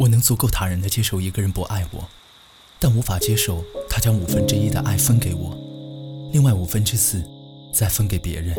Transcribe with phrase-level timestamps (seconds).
[0.00, 2.02] 我能足够坦然地接受一个人不爱我，
[2.78, 5.54] 但无法接受他将五分之一的爱分给我，
[6.32, 7.22] 另外五分之四
[7.70, 8.56] 再分给别人。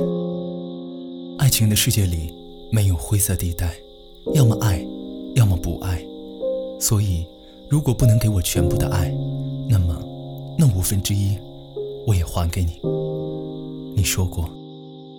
[1.40, 2.32] 爱情的世界里
[2.72, 3.74] 没有灰色地带，
[4.36, 4.86] 要么爱，
[5.34, 6.06] 要么不爱。
[6.80, 7.26] 所以，
[7.68, 9.12] 如果不能给我全部的爱，
[9.68, 10.00] 那么
[10.60, 11.36] 那五分之一
[12.06, 12.80] 我也还给你。
[13.96, 14.48] 你说过，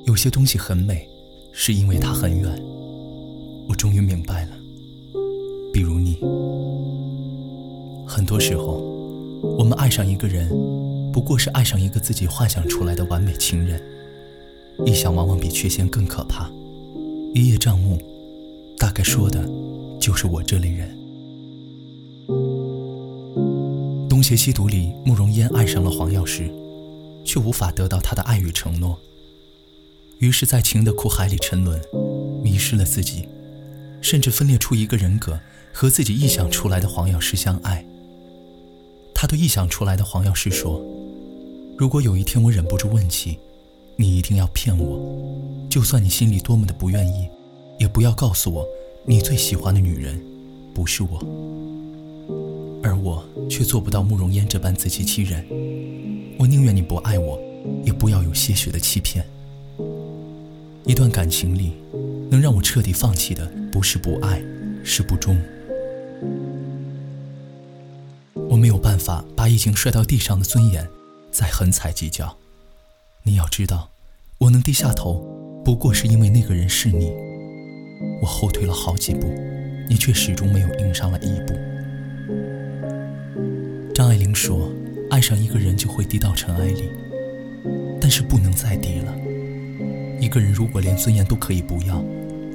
[0.04, 1.04] 有些东西很美，
[1.50, 2.62] 是因为它很远。
[3.68, 4.31] 我终于明白
[8.22, 8.78] 很多时候，
[9.58, 10.48] 我们爱上一个人，
[11.12, 13.82] 不过是爱上一个自己幻想出来的完美情人。
[14.86, 16.48] 臆想往往比缺陷更可怕。
[17.34, 17.98] 一叶障目，
[18.78, 19.44] 大概说的，
[20.00, 20.96] 就是我这类人。
[24.08, 26.48] 《东邪西毒》里，慕容嫣爱上了黄药师，
[27.24, 28.96] 却无法得到他的爱与承诺，
[30.20, 31.82] 于是，在情的苦海里沉沦，
[32.40, 33.28] 迷失了自己，
[34.00, 35.40] 甚至分裂出一个人格。
[35.74, 37.82] 和自己臆想出来的黄药师相爱，
[39.22, 40.84] 他对臆想出来的黄药师说
[41.78, 43.38] ：“如果有一天我忍不住问起，
[43.94, 44.98] 你一定要骗我，
[45.70, 47.28] 就算你心里多么的不愿意，
[47.78, 48.66] 也不要告诉我
[49.06, 50.20] 你最喜欢的女人
[50.74, 51.20] 不是我。”
[52.82, 55.46] 而我却做不到慕容嫣这般自欺欺人，
[56.36, 57.38] 我宁愿你不爱我，
[57.84, 59.24] 也不要有些许的欺骗。
[60.84, 61.74] 一段感情里，
[62.28, 64.42] 能让我彻底放弃的，不是不爱，
[64.82, 65.40] 是不忠。
[68.52, 70.86] 我没有办法把已经摔到地上的尊严
[71.30, 72.36] 再横踩几脚。
[73.22, 73.88] 你要知道，
[74.36, 75.24] 我能低下头，
[75.64, 77.10] 不过是因为那个人是你。
[78.20, 79.32] 我后退了好几步，
[79.88, 81.54] 你却始终没有迎上来一步。
[83.94, 84.70] 张爱玲说
[85.08, 86.90] ：“爱上一个人就会低到尘埃里，
[87.98, 89.14] 但是不能再低了。
[90.20, 92.04] 一个人如果连尊严都可以不要，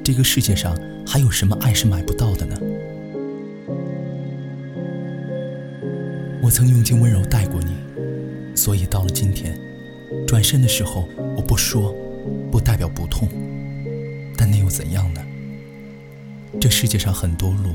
[0.04, 2.56] 这个世界上还有什么爱是买不到的呢？”
[6.48, 7.76] 我曾用尽温柔待过你，
[8.56, 9.54] 所以到了今天，
[10.26, 11.94] 转身的时候我不说，
[12.50, 13.28] 不代表不痛，
[14.34, 15.22] 但那又怎样呢？
[16.58, 17.74] 这世界上很多路，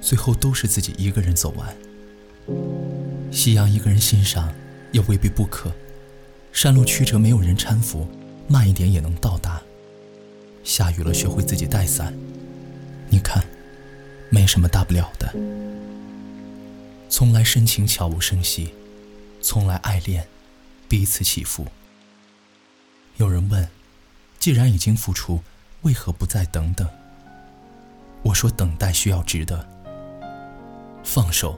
[0.00, 1.76] 最后都是自己一个人走完。
[3.32, 4.54] 夕阳一个人欣赏，
[4.92, 5.72] 也未必不可。
[6.52, 8.06] 山路曲折，没有人搀扶，
[8.46, 9.60] 慢一点也能到达。
[10.62, 12.14] 下雨了，学会自己带伞。
[13.08, 13.44] 你看，
[14.30, 15.34] 没什么大不了的。
[17.16, 18.74] 从来深情悄无声息，
[19.40, 20.26] 从来爱恋
[20.88, 21.64] 彼此起伏。
[23.18, 23.68] 有人问：
[24.40, 25.40] 既然已经付出，
[25.82, 26.88] 为何不再等等？
[28.24, 29.64] 我说：等待需要值得。
[31.04, 31.56] 放手，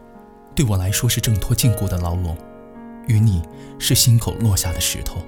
[0.55, 2.37] 对我来说是挣脱禁锢的牢笼；
[3.09, 3.43] 与你
[3.79, 5.25] 是心口落下的石头，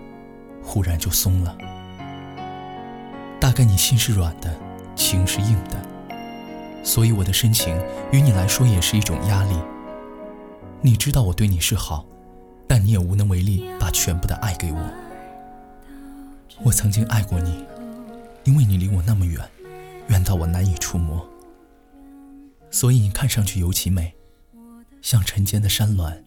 [0.63, 1.57] 忽然就松了。
[3.41, 4.55] 大概你心是软的，
[4.95, 7.75] 情是硬的，所以我的深情
[8.13, 9.57] 于你来说也是一种压力。
[10.81, 12.07] 你知道我对你是好，
[12.69, 14.95] 但你也无能为力把全部的爱给我。
[16.63, 17.65] 我曾经爱过你，
[18.45, 19.41] 因为你离我那么远，
[20.07, 21.27] 远到我难以触摸，
[22.71, 24.15] 所以你看上去尤其美，
[25.03, 26.23] 像晨间的山峦，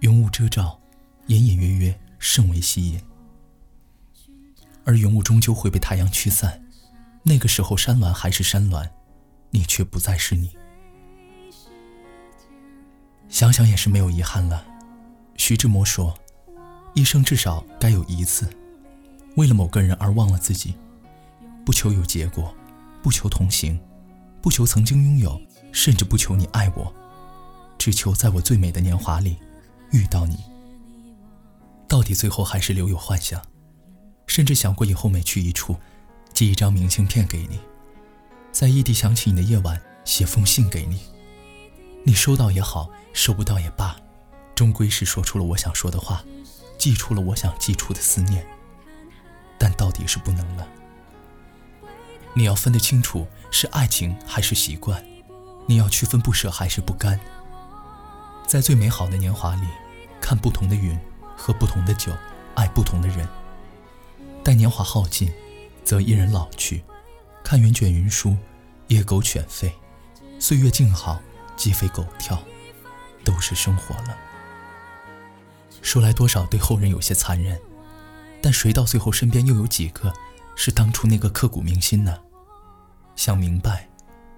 [0.00, 0.80] 云雾遮罩，
[1.26, 3.00] 隐隐约约甚为吸引。
[4.84, 6.64] 而云雾终究会被太阳驱散，
[7.22, 8.88] 那个时候山峦还是山峦，
[9.50, 10.56] 你却不再是你。
[13.28, 14.64] 想想也是没有遗憾了。
[15.36, 16.16] 徐志摩说
[16.94, 18.48] ：“一生至少该有一次，
[19.36, 20.74] 为了某个人而忘了自己，
[21.64, 22.54] 不求有结果，
[23.02, 23.78] 不求同行，
[24.40, 25.40] 不求曾经拥有，
[25.72, 26.92] 甚至不求你爱我，
[27.76, 29.36] 只求在我最美的年华里
[29.90, 30.38] 遇到你。
[31.88, 33.42] 到底最后还是留有幻想，
[34.26, 35.76] 甚至想过以后每去一处，
[36.32, 37.60] 寄一张明信片给你，
[38.52, 41.00] 在异地想起你的夜晚写封信给你，
[42.06, 43.96] 你收到也好。”收不到也罢，
[44.54, 46.22] 终归是说出了我想说的话，
[46.76, 48.46] 寄出了我想寄出的思念。
[49.56, 50.68] 但到底是不能了。
[52.34, 55.00] 你要分得清楚，是爱情还是习惯；
[55.64, 57.18] 你要区分不舍还是不甘。
[58.46, 59.66] 在最美好的年华里，
[60.20, 60.94] 看不同的云，
[61.34, 62.12] 喝不同的酒，
[62.54, 63.26] 爱不同的人。
[64.44, 65.32] 待年华耗尽，
[65.82, 66.84] 则一人老去。
[67.42, 68.36] 看云卷云舒，
[68.88, 69.72] 野狗犬吠，
[70.38, 71.18] 岁月静好，
[71.56, 72.40] 鸡飞狗跳。
[73.24, 74.16] 都是生活了。
[75.82, 77.60] 说来多少对后人有些残忍，
[78.40, 80.14] 但谁到最后身边又有几个
[80.54, 82.16] 是当初那个刻骨铭心呢？
[83.16, 83.88] 想明白，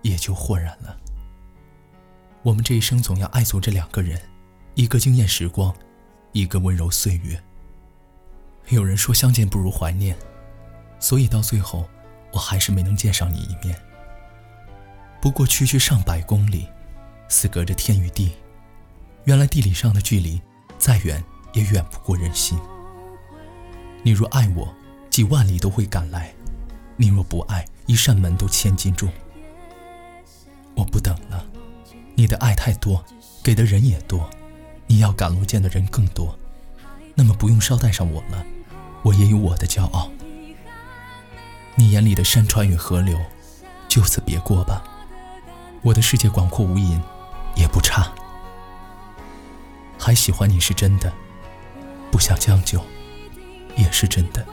[0.01, 0.97] 也就豁然了。
[2.43, 4.19] 我们这一生总要爱足这两个人，
[4.75, 5.75] 一个惊艳时光，
[6.33, 7.39] 一个温柔岁月。
[8.69, 10.17] 有人说相见不如怀念，
[10.99, 11.87] 所以到最后，
[12.33, 13.79] 我还是没能见上你一面。
[15.21, 16.67] 不过区区上百公里。
[17.29, 18.33] 似隔着天与地。
[19.25, 20.41] 原来地理上的距离，
[20.79, 21.23] 再远
[21.53, 22.59] 也远不过人心。
[24.03, 24.75] 你若爱我，
[25.11, 26.33] 几万里都会赶来；
[26.97, 29.09] 你若不爱，一扇门都千斤重。
[30.75, 31.45] 我不等了，
[32.15, 33.05] 你的爱太多，
[33.43, 34.31] 给的人也多，
[34.87, 36.39] 你要赶路见的人更多，
[37.15, 38.47] 那么不用捎带上我了，
[39.03, 40.11] 我也有我的骄傲。
[41.75, 43.19] 你眼里的山川与河流，
[43.89, 44.83] 就此别过吧。
[45.83, 47.01] 我的世界广阔无垠，
[47.59, 48.11] 也不差。
[49.99, 51.13] 还喜欢你是真的，
[52.11, 52.81] 不想将就，
[53.77, 54.47] 也是真的。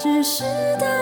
[0.00, 0.44] 只是
[0.78, 0.99] 当